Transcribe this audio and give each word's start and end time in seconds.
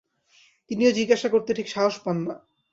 তিনিও 0.71 0.91
জিজ্ঞাসা 0.91 1.27
করতে 1.29 1.51
ঠিক 1.53 1.67
সাহস 1.69 1.95
পান 1.99 2.17
না। 2.27 2.35